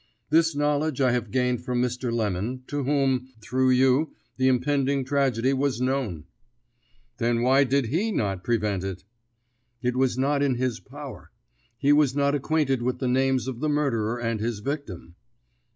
This 0.31 0.55
knowledge 0.55 0.99
I 0.99 1.11
have 1.11 1.29
gained 1.29 1.63
from 1.63 1.79
Mr. 1.79 2.11
Lemon, 2.11 2.63
to 2.65 2.85
whom, 2.85 3.27
through 3.39 3.69
you, 3.69 4.15
the 4.37 4.47
impending 4.47 5.05
tragedy 5.05 5.53
was 5.53 5.79
known." 5.79 6.23
"Then 7.17 7.43
why 7.43 7.65
did 7.65 7.85
he 7.85 8.11
not 8.11 8.43
prevent 8.43 8.83
it?" 8.83 9.03
"It 9.83 9.95
was 9.95 10.17
not 10.17 10.41
in 10.41 10.55
his 10.55 10.79
power. 10.79 11.29
He 11.77 11.93
was 11.93 12.15
not 12.15 12.33
acquainted 12.33 12.81
with 12.81 12.97
the 12.97 13.07
names 13.07 13.47
of 13.47 13.59
the 13.59 13.69
murderer 13.69 14.17
and 14.19 14.39
his 14.39 14.57
victim." 14.57 15.17